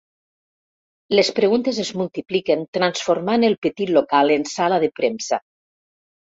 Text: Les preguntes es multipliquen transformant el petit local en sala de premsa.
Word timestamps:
Les 1.19 1.29
preguntes 1.39 1.81
es 1.83 1.91
multipliquen 2.01 2.65
transformant 2.79 3.47
el 3.53 3.59
petit 3.69 3.95
local 4.01 4.35
en 4.41 4.51
sala 4.57 4.83
de 4.87 4.93
premsa. 5.01 5.43